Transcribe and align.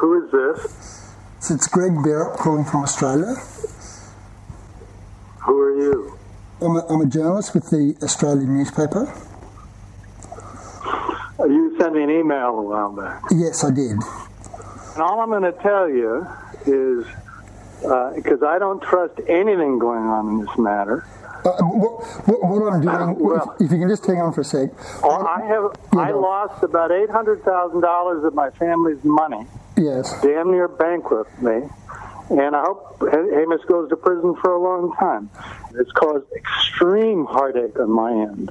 Who 0.00 0.24
is 0.24 0.30
this? 0.30 1.14
So 1.40 1.54
it's 1.54 1.66
Greg 1.68 1.92
Bearup 1.92 2.36
calling 2.38 2.64
from 2.64 2.82
Australia. 2.82 3.34
Who 5.44 5.60
are 5.60 5.74
you? 5.76 6.18
I'm 6.60 6.76
a, 6.76 6.86
I'm 6.88 7.00
a 7.02 7.06
journalist 7.06 7.54
with 7.54 7.70
the 7.70 7.96
Australian 8.02 8.56
newspaper. 8.56 9.06
Uh, 11.38 11.44
You 11.44 11.76
sent 11.78 11.94
me 11.94 12.02
an 12.02 12.10
email 12.10 12.48
a 12.58 12.62
while 12.62 12.92
back. 12.92 13.22
Yes, 13.30 13.62
I 13.64 13.70
did. 13.70 13.92
And 13.92 15.02
all 15.02 15.20
I'm 15.20 15.28
going 15.28 15.42
to 15.42 15.52
tell 15.62 15.88
you 15.88 16.26
is 16.66 17.06
because 18.14 18.42
I 18.42 18.58
don't 18.58 18.82
trust 18.82 19.20
anything 19.28 19.78
going 19.78 20.04
on 20.04 20.28
in 20.28 20.44
this 20.46 20.58
matter. 20.58 21.04
Uh, 21.44 21.52
what, 21.62 22.02
what, 22.26 22.42
what 22.42 22.72
I'm 22.72 22.80
doing, 22.80 23.18
Well- 23.24 23.54
if, 23.60 23.66
if 23.66 23.72
you 23.72 23.78
can 23.78 23.88
just 23.88 24.04
hang 24.06 24.20
on 24.20 24.32
for 24.32 24.40
a 24.40 24.44
sec. 24.44 24.70
Oh, 25.04 25.24
I 25.26 25.44
have 25.46 25.76
I 25.92 26.10
no. 26.10 26.20
lost 26.20 26.62
about 26.64 26.90
eight 26.90 27.10
hundred 27.10 27.44
thousand 27.44 27.82
dollars 27.82 28.24
of 28.24 28.34
my 28.34 28.50
family's 28.50 29.04
money, 29.04 29.46
Yes. 29.76 30.20
damn 30.22 30.50
near 30.50 30.68
bankrupt 30.68 31.40
me, 31.42 31.62
and 32.30 32.56
I 32.56 32.62
hope 32.62 33.00
Hamish 33.00 33.62
goes 33.68 33.88
to 33.90 33.96
prison 33.96 34.34
for 34.42 34.52
a 34.52 34.60
long 34.60 34.94
time. 34.98 35.30
It's 35.78 35.92
caused 35.92 36.24
extreme 36.34 37.26
heartache 37.26 37.78
on 37.78 37.90
my 37.90 38.12
end. 38.12 38.50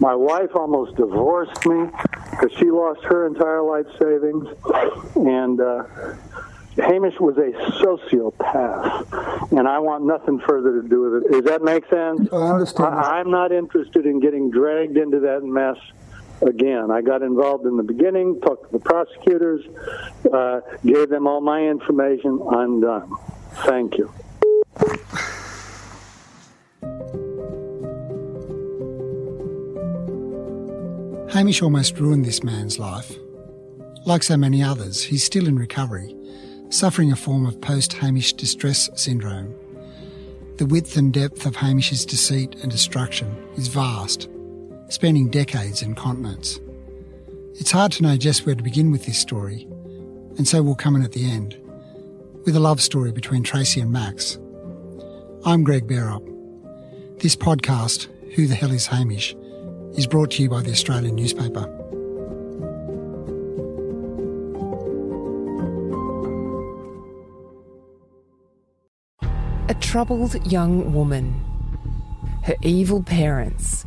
My 0.00 0.14
wife 0.14 0.54
almost 0.54 0.96
divorced 0.96 1.66
me 1.66 1.86
because 2.30 2.52
she 2.58 2.70
lost 2.70 3.02
her 3.04 3.26
entire 3.26 3.62
life 3.62 3.86
savings, 3.98 4.48
and. 5.16 5.60
Uh, 5.60 5.84
Hamish 6.76 7.20
was 7.20 7.36
a 7.38 7.52
sociopath, 7.84 9.52
and 9.56 9.68
I 9.68 9.78
want 9.78 10.04
nothing 10.06 10.40
further 10.40 10.82
to 10.82 10.88
do 10.88 11.02
with 11.02 11.22
it. 11.22 11.30
Does 11.30 11.44
that 11.44 11.62
make 11.62 11.86
sense? 11.88 12.28
I 12.32 12.48
understand. 12.50 12.94
I, 12.94 13.20
I'm 13.20 13.30
not 13.30 13.52
interested 13.52 14.06
in 14.06 14.18
getting 14.18 14.50
dragged 14.50 14.96
into 14.96 15.20
that 15.20 15.44
mess 15.44 15.76
again. 16.42 16.90
I 16.90 17.02
got 17.02 17.22
involved 17.22 17.66
in 17.66 17.76
the 17.76 17.82
beginning, 17.82 18.40
talked 18.40 18.66
to 18.66 18.72
the 18.72 18.78
prosecutors, 18.78 19.64
uh, 20.32 20.60
gave 20.84 21.08
them 21.08 21.26
all 21.26 21.40
my 21.40 21.62
information. 21.62 22.40
I'm 22.50 22.80
done. 22.80 23.10
Thank 23.66 23.98
you. 23.98 24.12
Hamish 31.34 31.62
almost 31.62 31.98
ruined 31.98 32.24
this 32.24 32.44
man's 32.44 32.78
life. 32.78 33.12
Like 34.06 34.22
so 34.22 34.36
many 34.36 34.62
others, 34.62 35.02
he's 35.02 35.24
still 35.24 35.48
in 35.48 35.58
recovery, 35.58 36.14
suffering 36.68 37.10
a 37.10 37.16
form 37.16 37.44
of 37.46 37.60
post 37.60 37.94
Hamish 37.94 38.34
distress 38.34 38.88
syndrome. 38.94 39.52
The 40.58 40.66
width 40.66 40.96
and 40.96 41.12
depth 41.12 41.46
of 41.46 41.56
Hamish's 41.56 42.06
deceit 42.06 42.54
and 42.62 42.70
destruction 42.70 43.34
is 43.56 43.66
vast, 43.66 44.28
spanning 44.88 45.28
decades 45.28 45.82
and 45.82 45.96
continents. 45.96 46.60
It's 47.54 47.70
hard 47.70 47.92
to 47.92 48.02
know 48.02 48.16
just 48.16 48.44
where 48.46 48.54
to 48.54 48.62
begin 48.62 48.90
with 48.90 49.06
this 49.06 49.18
story, 49.18 49.66
and 50.36 50.46
so 50.46 50.62
we'll 50.62 50.74
come 50.74 50.96
in 50.96 51.02
at 51.02 51.12
the 51.12 51.30
end, 51.30 51.56
with 52.44 52.56
a 52.56 52.60
love 52.60 52.80
story 52.80 53.12
between 53.12 53.42
Tracy 53.42 53.80
and 53.80 53.92
Max. 53.92 54.38
I'm 55.46 55.62
Greg 55.62 55.86
Bearup. 55.86 56.30
This 57.20 57.36
podcast, 57.36 58.08
Who 58.34 58.46
the 58.46 58.54
Hell 58.54 58.72
is 58.72 58.86
Hamish, 58.86 59.34
is 59.94 60.06
brought 60.06 60.32
to 60.32 60.42
you 60.42 60.48
by 60.48 60.62
the 60.62 60.72
Australian 60.72 61.14
newspaper. 61.14 61.70
A 69.68 69.74
troubled 69.80 70.44
young 70.50 70.92
woman. 70.92 71.40
Her 72.42 72.56
evil 72.62 73.02
parents. 73.02 73.86